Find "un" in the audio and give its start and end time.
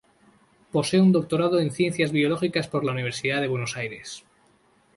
0.99-1.11